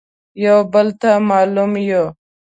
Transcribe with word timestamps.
يو 0.43 0.57
بل 0.73 0.87
ته 1.01 1.11
مالوم 1.29 1.71
يو. 1.91 2.05